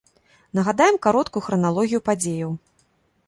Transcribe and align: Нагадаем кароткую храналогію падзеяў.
Нагадаем 0.59 0.97
кароткую 1.05 1.43
храналогію 1.47 1.99
падзеяў. 2.09 2.51